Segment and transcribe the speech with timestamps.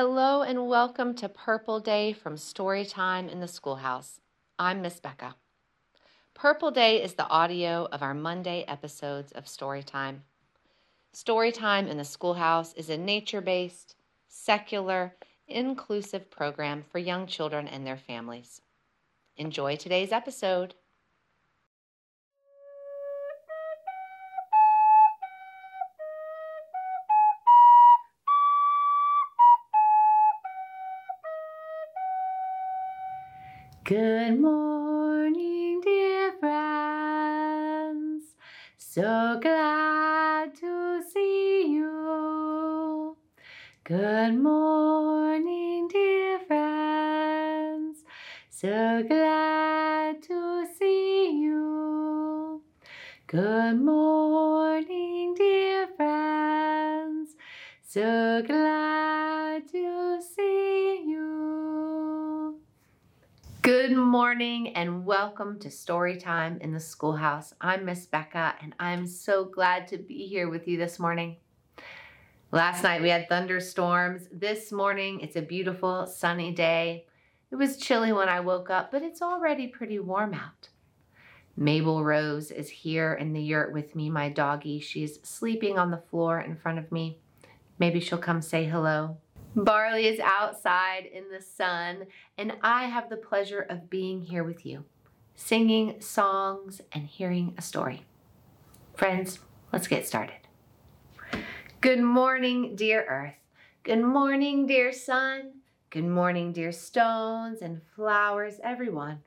[0.00, 4.20] Hello and welcome to Purple Day from Storytime in the Schoolhouse.
[4.56, 5.34] I'm Miss Becca.
[6.34, 10.18] Purple Day is the audio of our Monday episodes of Storytime.
[11.12, 13.96] Storytime in the Schoolhouse is a nature based,
[14.28, 15.16] secular,
[15.48, 18.60] inclusive program for young children and their families.
[19.36, 20.74] Enjoy today's episode.
[33.88, 38.22] Good morning, dear friends.
[38.76, 43.16] So glad to see you.
[43.84, 48.04] Good morning, dear friends.
[48.50, 52.60] So glad to see you.
[53.26, 57.30] Good morning, dear friends.
[57.82, 58.77] So glad
[63.98, 67.52] morning and welcome to Storytime in the Schoolhouse.
[67.60, 71.36] I'm Miss Becca and I'm so glad to be here with you this morning.
[72.52, 74.28] Last night we had thunderstorms.
[74.30, 77.06] This morning it's a beautiful sunny day.
[77.50, 80.68] It was chilly when I woke up, but it's already pretty warm out.
[81.56, 84.78] Mabel Rose is here in the yurt with me, my doggie.
[84.78, 87.18] She's sleeping on the floor in front of me.
[87.80, 89.16] Maybe she'll come say hello.
[89.64, 92.06] Barley is outside in the sun,
[92.36, 94.84] and I have the pleasure of being here with you,
[95.34, 98.04] singing songs and hearing a story.
[98.94, 99.40] Friends,
[99.72, 100.36] let's get started.
[101.80, 103.34] Good morning, dear earth.
[103.82, 105.54] Good morning, dear sun.
[105.90, 109.22] Good morning, dear stones and flowers, everyone.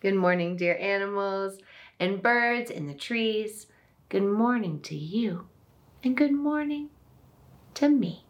[0.00, 1.58] Good morning, dear animals
[1.98, 3.66] and birds in the trees.
[4.10, 5.48] Good morning to you,
[6.04, 6.90] and good morning
[7.74, 8.25] to me.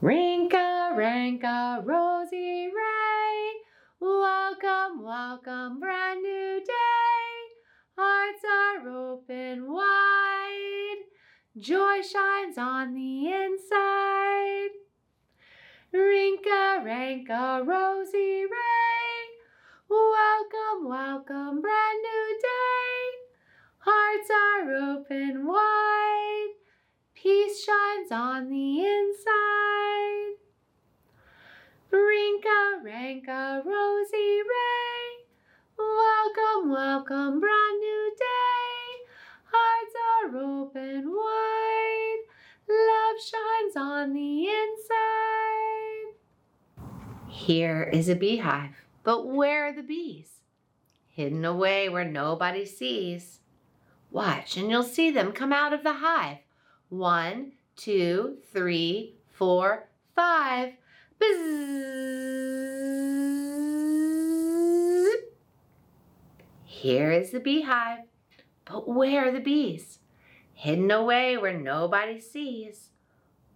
[0.00, 3.52] Rinka, Ranka, Rosie Ray,
[3.98, 7.34] welcome, welcome, brand new day.
[7.96, 11.02] Hearts are open wide,
[11.56, 14.68] joy shines on the inside.
[15.92, 19.18] Rinka, Ranka, Rosie Ray,
[19.90, 23.18] welcome, welcome, brand new day.
[23.78, 26.50] Hearts are open wide,
[27.16, 29.77] peace shines on the inside.
[32.48, 35.26] Rinka, Ranka, Rosie Ray,
[35.76, 39.04] welcome, welcome, brand new day.
[39.52, 42.18] Hearts are open wide,
[42.68, 46.14] love shines on the inside.
[47.28, 50.40] Here is a beehive, but where are the bees?
[51.08, 53.40] Hidden away where nobody sees.
[54.10, 56.38] Watch and you'll see them come out of the hive.
[56.88, 60.72] One, two, three, four, five.
[61.20, 61.30] Here
[67.10, 68.04] is the beehive,
[68.64, 69.98] but where are the bees?
[70.54, 72.90] Hidden away where nobody sees.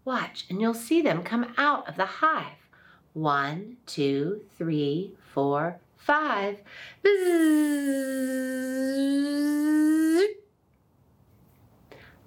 [0.04, 2.68] Watch and you'll see them come out of the hive.
[3.12, 6.58] One, two, three, four, five.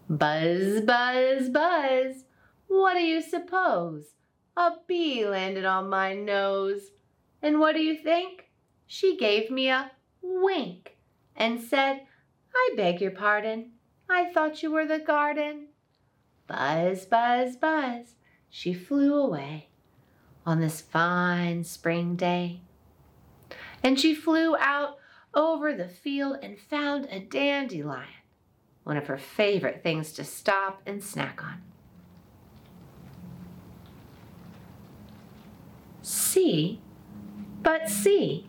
[0.10, 2.24] Buzz, buzz, buzz.
[2.68, 4.06] What do you suppose?
[4.58, 6.92] A bee landed on my nose.
[7.42, 8.50] And what do you think?
[8.88, 10.98] She gave me a wink
[11.36, 12.02] and said,
[12.54, 13.72] I beg your pardon.
[14.10, 15.68] I thought you were the garden.
[16.48, 18.16] Buzz, buzz, buzz.
[18.50, 19.70] She flew away
[20.46, 22.62] on this fine spring day.
[23.84, 24.98] And she flew out
[25.34, 28.08] over the field and found a dandelion
[28.86, 31.62] one of her favorite things to stop and snack on.
[36.06, 36.82] See,
[37.64, 38.48] but see,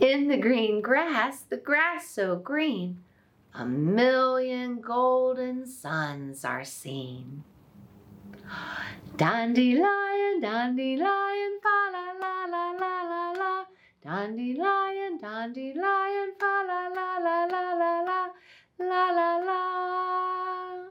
[0.00, 3.04] in the green grass, the grass so green,
[3.52, 7.44] a million golden suns are seen.
[9.18, 13.64] Dandelion, dandelion, fa la la la la la la.
[14.02, 18.28] Dandelion, dandelion, fa la la la la la la.
[18.78, 20.84] La la la.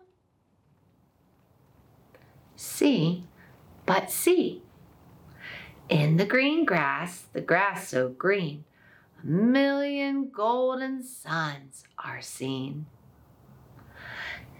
[2.55, 3.23] See,
[3.87, 4.61] but see.
[5.91, 8.63] In the green grass, the grass so green,
[9.21, 12.85] a million golden suns are seen.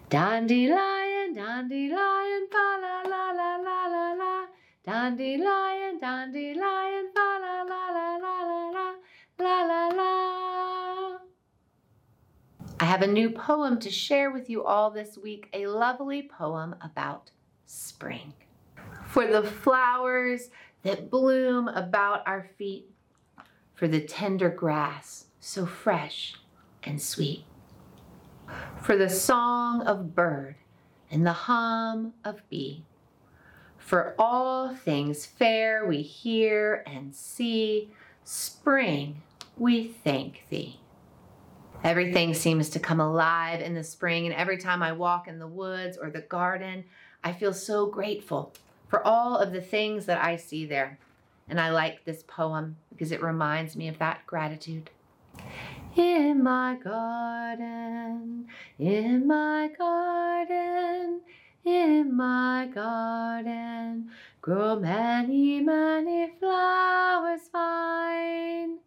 [0.10, 4.46] Dandelion, dandelion, fa la la la la la la.
[4.86, 8.96] Dandelion, dandelion, fa la la la la la la
[9.40, 11.18] la la la.
[12.82, 16.76] I have a new poem to share with you all this week, a lovely poem
[16.82, 17.32] about
[17.66, 18.34] spring.
[19.08, 20.50] For the flowers
[20.84, 22.90] that bloom about our feet,
[23.74, 26.36] for the tender grass so fresh
[26.84, 27.46] and sweet,
[28.82, 30.56] for the song of bird
[31.10, 32.86] and the hum of bee,
[33.78, 37.92] for all things fair we hear and see,
[38.24, 39.22] spring
[39.58, 40.80] we thank thee.
[41.84, 45.48] Everything seems to come alive in the spring, and every time I walk in the
[45.48, 46.86] woods or the garden,
[47.24, 48.54] I feel so grateful
[48.92, 51.00] for all of the things that I see there.
[51.48, 54.90] And I like this poem because it reminds me of that gratitude.
[55.96, 58.48] In my garden,
[58.78, 61.22] in my garden,
[61.64, 64.12] in my garden,
[64.42, 68.80] grow many, many flowers fine.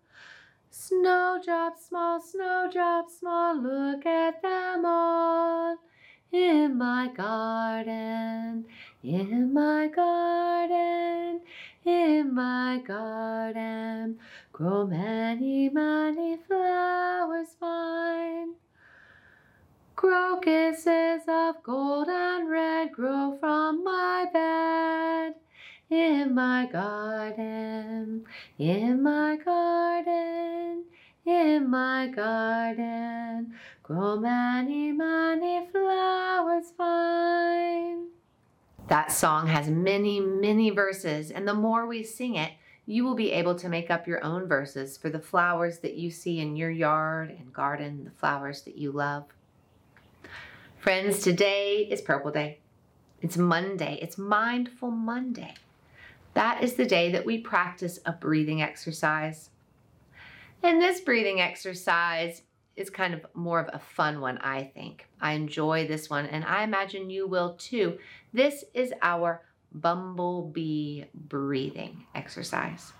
[0.71, 5.79] Snowdrops small, snowdrops small, look at them all.
[6.31, 8.67] In my garden,
[9.05, 11.43] in my garden,
[11.85, 14.19] in my garden,
[14.51, 18.55] grow many, many flowers fine.
[19.95, 25.35] Crocuses of gold and red grow from my bed.
[25.91, 28.25] In my garden,
[28.59, 30.85] in my garden,
[31.27, 38.04] in my garden, grow many, many flowers fine.
[38.94, 42.52] That song has many, many verses, and the more we sing it,
[42.87, 46.12] you will be able to make up your own verses for the flowers that you
[46.12, 49.25] see in your yard and garden, the flowers that you love.
[50.79, 52.61] Friends, today is Purple Day.
[53.20, 53.99] It's Monday.
[54.00, 55.55] It's Mindful Monday.
[56.35, 59.50] That is the day that we practice a breathing exercise.
[60.62, 62.43] And this breathing exercise
[62.76, 65.06] is kind of more of a fun one, I think.
[65.21, 67.99] I enjoy this one, and I imagine you will too.
[68.32, 69.43] This is our
[69.73, 72.93] bumblebee breathing exercise.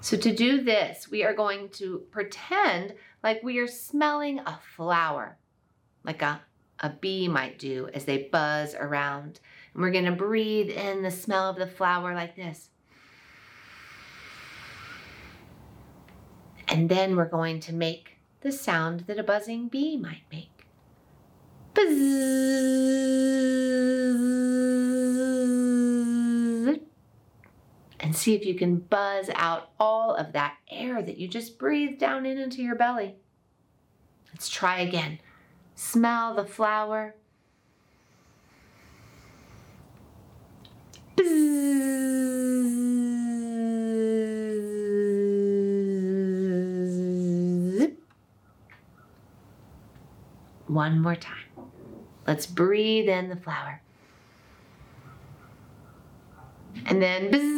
[0.00, 5.36] So, to do this, we are going to pretend like we are smelling a flower,
[6.04, 6.40] like a,
[6.78, 9.40] a bee might do as they buzz around.
[9.74, 12.70] And we're going to breathe in the smell of the flower like this.
[16.68, 20.66] And then we're going to make the sound that a buzzing bee might make.
[21.74, 21.86] Buzz.
[28.00, 32.00] And see if you can buzz out all of that air that you just breathed
[32.00, 33.14] down in into your belly.
[34.32, 35.18] Let's try again.
[35.74, 37.14] Smell the flower.
[50.70, 51.48] One more time.
[52.28, 53.82] Let's breathe in the flower.
[56.86, 57.50] And then bzzz.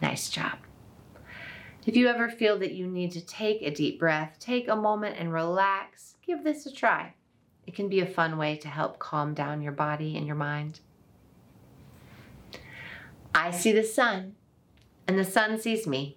[0.00, 0.58] Nice job.
[1.84, 5.16] If you ever feel that you need to take a deep breath, take a moment
[5.18, 6.14] and relax.
[6.24, 7.14] Give this a try.
[7.66, 10.78] It can be a fun way to help calm down your body and your mind.
[13.34, 14.36] I see the sun
[15.10, 16.16] and the sun sees me.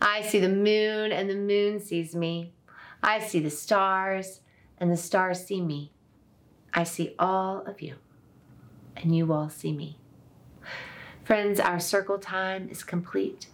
[0.00, 2.54] I see the moon, and the moon sees me.
[3.02, 4.40] I see the stars,
[4.78, 5.92] and the stars see me.
[6.72, 7.96] I see all of you,
[8.96, 9.98] and you all see me.
[11.22, 13.48] Friends, our circle time is complete.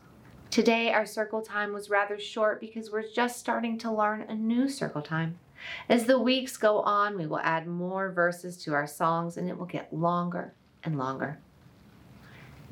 [0.52, 4.68] Today, our circle time was rather short because we're just starting to learn a new
[4.68, 5.40] circle time.
[5.88, 9.58] As the weeks go on, we will add more verses to our songs, and it
[9.58, 11.40] will get longer and longer.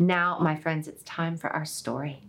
[0.06, 2.24] Now, my friends, it's time for our story.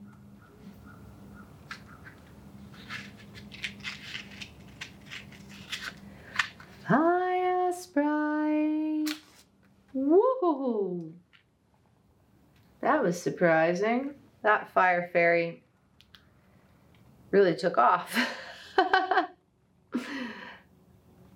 [6.88, 9.10] Fire sprite.
[9.96, 11.14] Woohoo!
[12.82, 14.14] That was surprising.
[14.44, 15.64] That fire fairy
[17.32, 18.16] really took off.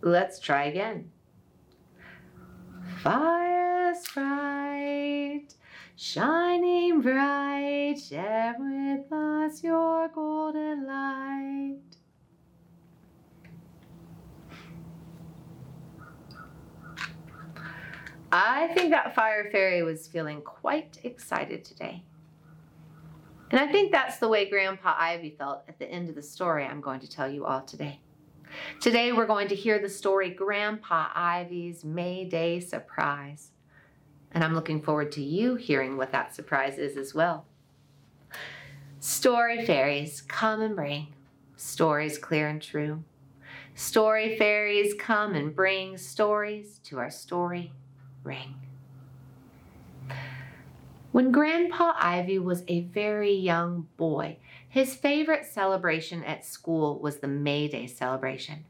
[0.01, 1.09] Let's try again.
[3.01, 4.66] Fire sprite
[5.97, 11.79] shining bright, share with us your golden light.
[18.31, 22.03] I think that fire fairy was feeling quite excited today.
[23.49, 26.63] And I think that's the way Grandpa Ivy felt at the end of the story
[26.63, 28.01] I'm going to tell you all today.
[28.81, 33.51] Today we're going to hear the story Grandpa Ivy's May Day Surprise.
[34.31, 37.45] And I'm looking forward to you hearing what that surprise is as well.
[38.99, 41.13] Story fairies, come and bring
[41.55, 43.03] stories clear and true.
[43.75, 47.71] Story fairies come and bring stories to our story
[48.23, 48.55] ring.
[51.11, 57.27] When Grandpa Ivy was a very young boy, his favorite celebration at school was the
[57.27, 58.65] May Day celebration.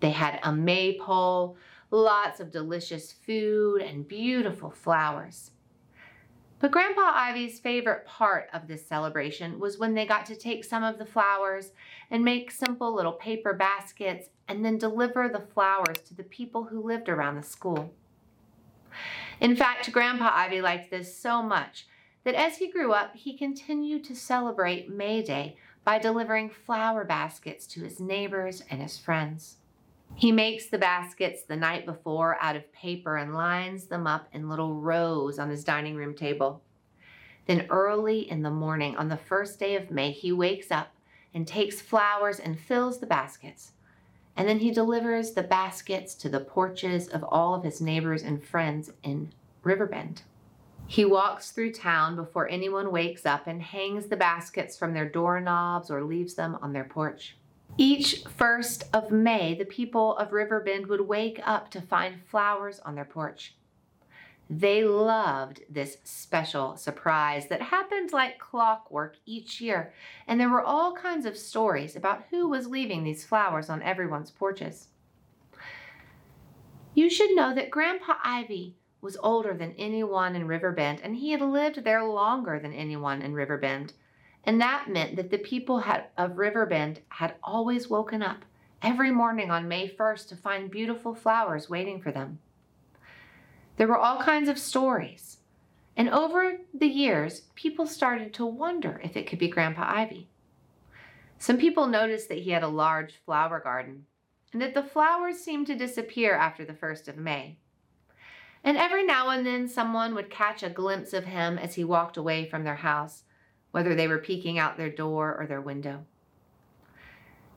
[0.00, 1.56] They had a maypole,
[1.90, 5.52] lots of delicious food, and beautiful flowers.
[6.58, 10.82] But Grandpa Ivy's favorite part of this celebration was when they got to take some
[10.82, 11.72] of the flowers
[12.10, 16.82] and make simple little paper baskets and then deliver the flowers to the people who
[16.82, 17.92] lived around the school.
[19.40, 21.86] In fact, Grandpa Ivy liked this so much
[22.24, 27.66] that as he grew up, he continued to celebrate May Day by delivering flower baskets
[27.68, 29.58] to his neighbors and his friends.
[30.14, 34.48] He makes the baskets the night before out of paper and lines them up in
[34.48, 36.62] little rows on his dining room table.
[37.46, 40.88] Then, early in the morning, on the first day of May, he wakes up
[41.34, 43.72] and takes flowers and fills the baskets.
[44.36, 48.42] And then he delivers the baskets to the porches of all of his neighbors and
[48.42, 49.32] friends in
[49.62, 50.22] Riverbend.
[50.86, 55.90] He walks through town before anyone wakes up and hangs the baskets from their doorknobs
[55.90, 57.36] or leaves them on their porch.
[57.78, 62.94] Each first of May, the people of Riverbend would wake up to find flowers on
[62.94, 63.54] their porch.
[64.48, 69.92] They loved this special surprise that happened like clockwork each year,
[70.26, 74.30] and there were all kinds of stories about who was leaving these flowers on everyone's
[74.30, 74.88] porches.
[76.94, 81.42] You should know that Grandpa Ivy was older than anyone in Riverbend, and he had
[81.42, 83.92] lived there longer than anyone in Riverbend.
[84.46, 88.44] And that meant that the people had, of Riverbend had always woken up
[88.80, 92.38] every morning on May 1st to find beautiful flowers waiting for them.
[93.76, 95.38] There were all kinds of stories.
[95.96, 100.28] And over the years, people started to wonder if it could be Grandpa Ivy.
[101.38, 104.06] Some people noticed that he had a large flower garden
[104.52, 107.58] and that the flowers seemed to disappear after the 1st of May.
[108.62, 112.16] And every now and then, someone would catch a glimpse of him as he walked
[112.16, 113.24] away from their house
[113.76, 116.02] whether they were peeking out their door or their window.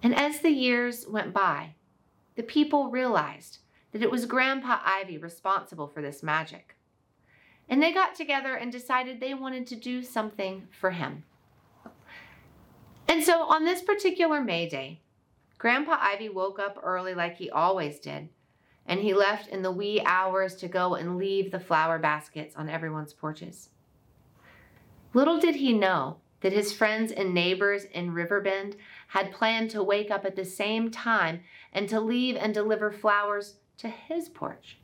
[0.03, 1.75] And as the years went by,
[2.35, 3.59] the people realized
[3.93, 6.75] that it was Grandpa Ivy responsible for this magic.
[7.69, 11.23] And they got together and decided they wanted to do something for him.
[13.07, 14.99] And so on this particular May Day,
[15.57, 18.27] Grandpa Ivy woke up early like he always did,
[18.85, 22.67] and he left in the wee hours to go and leave the flower baskets on
[22.67, 23.69] everyone's porches.
[25.13, 28.75] Little did he know that his friends and neighbors in Riverbend
[29.08, 31.42] had planned to wake up at the same time
[31.74, 34.78] and to leave and deliver flowers to his porch.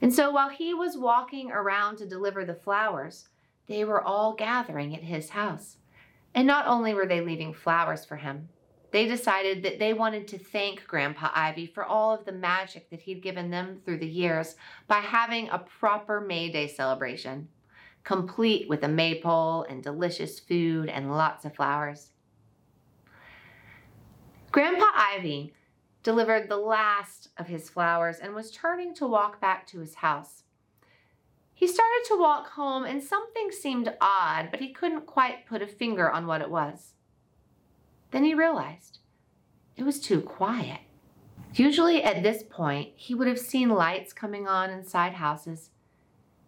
[0.00, 3.28] And so while he was walking around to deliver the flowers,
[3.68, 5.76] they were all gathering at his house.
[6.34, 8.48] And not only were they leaving flowers for him,
[8.90, 13.02] they decided that they wanted to thank Grandpa Ivy for all of the magic that
[13.02, 14.56] he'd given them through the years
[14.86, 17.48] by having a proper May Day celebration
[18.04, 22.10] complete with a maypole and delicious food and lots of flowers.
[24.52, 25.54] Grandpa Ivy
[26.02, 30.44] delivered the last of his flowers and was turning to walk back to his house.
[31.54, 35.66] He started to walk home and something seemed odd, but he couldn't quite put a
[35.66, 36.92] finger on what it was.
[38.10, 38.98] Then he realized
[39.76, 40.80] it was too quiet.
[41.54, 45.70] Usually at this point, he would have seen lights coming on inside houses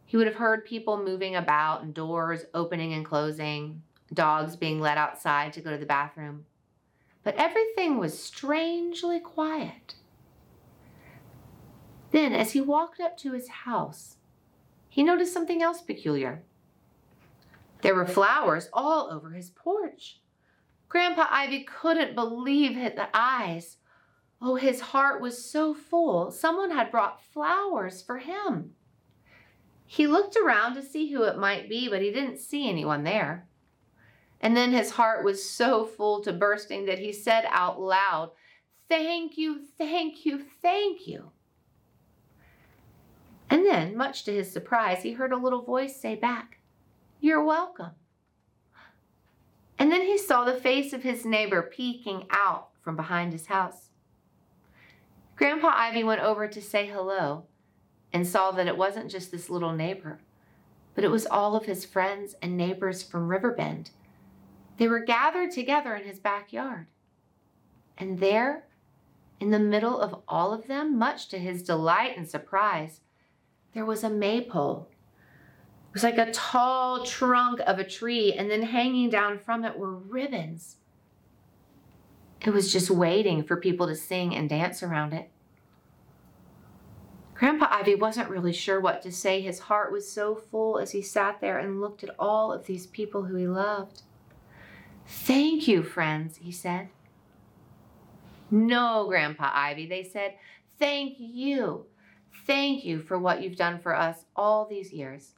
[0.06, 3.82] he would have heard people moving about and doors opening and closing,
[4.14, 6.46] dogs being let outside to go to the bathroom.
[7.24, 9.96] But everything was strangely quiet.
[12.12, 14.16] Then, as he walked up to his house,
[14.88, 16.44] he noticed something else peculiar.
[17.82, 20.20] There were flowers all over his porch.
[20.88, 23.78] Grandpa Ivy couldn't believe his eyes.
[24.40, 26.30] Oh, his heart was so full.
[26.30, 28.74] Someone had brought flowers for him.
[29.86, 33.46] He looked around to see who it might be, but he didn't see anyone there.
[34.40, 38.32] And then his heart was so full to bursting that he said out loud,
[38.88, 41.30] Thank you, thank you, thank you.
[43.48, 46.58] And then, much to his surprise, he heard a little voice say back,
[47.20, 47.92] You're welcome.
[49.78, 53.90] And then he saw the face of his neighbor peeking out from behind his house.
[55.36, 57.44] Grandpa Ivy went over to say hello,
[58.12, 60.20] and saw that it wasn't just this little neighbor,
[60.94, 63.90] but it was all of his friends and neighbors from Riverbend.
[64.78, 66.86] They were gathered together in his backyard.
[67.98, 68.64] And there,
[69.40, 73.00] in the middle of all of them, much to his delight and surprise,
[73.74, 74.88] there was a maypole.
[75.90, 79.78] It was like a tall trunk of a tree, and then hanging down from it
[79.78, 80.76] were ribbons.
[82.42, 85.30] It was just waiting for people to sing and dance around it.
[87.38, 89.40] Grandpa Ivy wasn't really sure what to say.
[89.42, 92.86] His heart was so full as he sat there and looked at all of these
[92.86, 94.02] people who he loved.
[95.06, 96.88] Thank you, friends, he said.
[98.50, 100.34] No, Grandpa Ivy, they said,
[100.78, 101.86] thank you.
[102.46, 105.32] Thank you for what you've done for us all these years.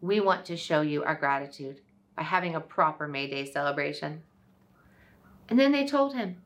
[0.00, 1.80] We want to show you our gratitude
[2.16, 4.22] by having a proper May Day celebration.
[5.48, 6.36] And then they told him,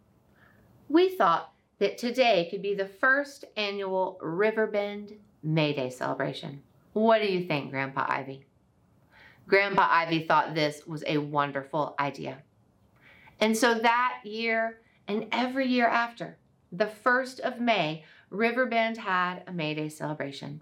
[0.89, 6.63] We thought that today could be the first annual Riverbend May Day celebration.
[6.93, 8.45] What do you think, Grandpa Ivy?
[9.47, 12.39] Grandpa Ivy thought this was a wonderful idea.
[13.41, 16.37] And so that year and every year after,
[16.73, 20.61] the 1st of May, Riverbend had a May Day celebration,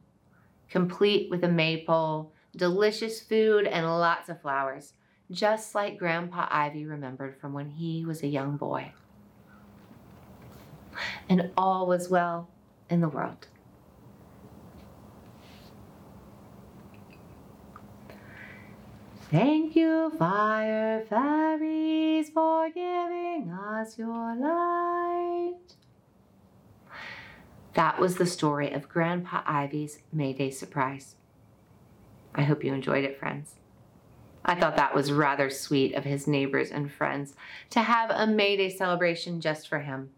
[0.70, 4.92] complete with a maypole, delicious food, and lots of flowers,
[5.30, 8.92] just like Grandpa Ivy remembered from when he was a young boy.
[11.28, 12.48] And all was well
[12.88, 13.46] in the world.
[19.30, 25.56] Thank you, fire fairies, for giving us your light.
[27.74, 31.16] That was the story of Grandpa Ivy's May Day surprise.
[32.34, 33.56] I hope you enjoyed it, friends.
[34.44, 37.34] I thought that was rather sweet of his neighbors and friends
[37.70, 40.10] to have a May Day celebration just for him.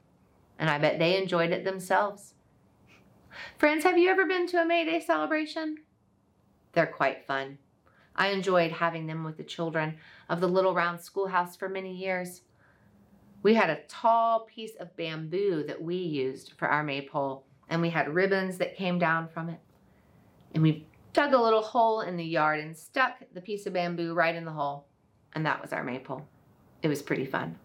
[0.58, 2.34] And I bet they enjoyed it themselves.
[3.58, 5.78] Friends, have you ever been to a May Day celebration?
[6.72, 7.58] They're quite fun.
[8.16, 9.96] I enjoyed having them with the children
[10.28, 12.42] of the Little Round Schoolhouse for many years.
[13.42, 17.90] We had a tall piece of bamboo that we used for our maypole, and we
[17.90, 19.60] had ribbons that came down from it.
[20.54, 24.14] And we dug a little hole in the yard and stuck the piece of bamboo
[24.14, 24.86] right in the hole,
[25.34, 26.26] and that was our maypole.
[26.82, 27.56] It was pretty fun.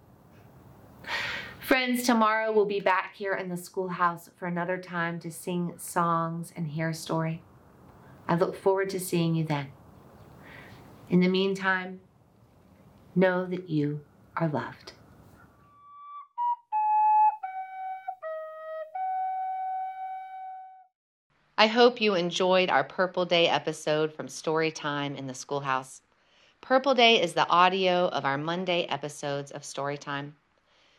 [1.63, 6.51] Friends, tomorrow we'll be back here in the schoolhouse for another time to sing songs
[6.57, 7.41] and hear a story.
[8.27, 9.67] I look forward to seeing you then.
[11.09, 12.01] In the meantime,
[13.15, 14.01] know that you
[14.35, 14.91] are loved.
[21.57, 26.01] I hope you enjoyed our Purple Day episode from Storytime in the Schoolhouse.
[26.59, 30.33] Purple Day is the audio of our Monday episodes of Storytime.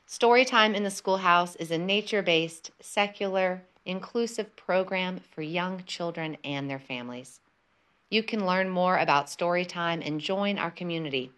[0.09, 6.69] Storytime in the Schoolhouse is a nature based, secular, inclusive program for young children and
[6.69, 7.41] their families.
[8.11, 11.33] You can learn more about Storytime and join our community